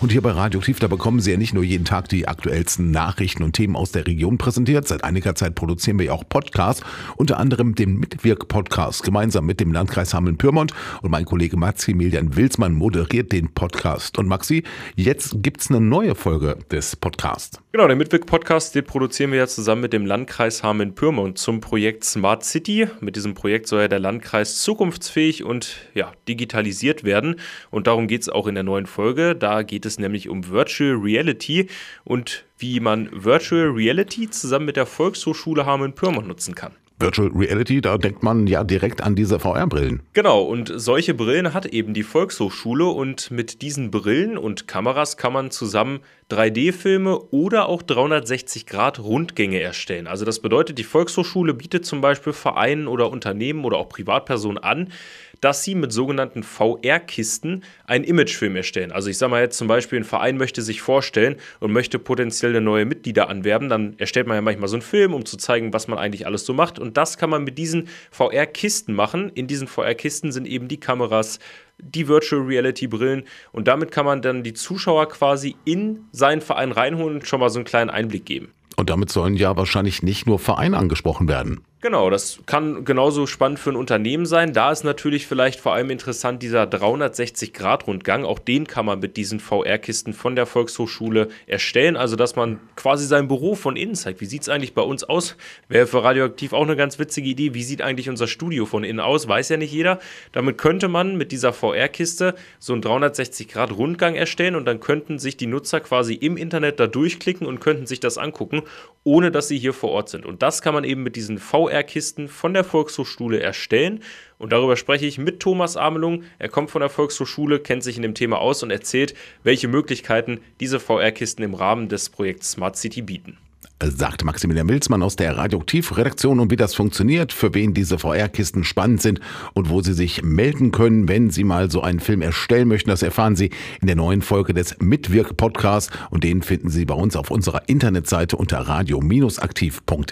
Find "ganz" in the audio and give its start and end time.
96.74-96.98